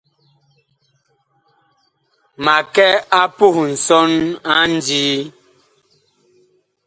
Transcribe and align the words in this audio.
Ma 2.43 2.55
kɛ 2.73 2.87
a 3.19 3.21
puh 3.37 3.57
nsɔn 3.71 4.11
a 4.51 4.53
ndii. 4.73 5.17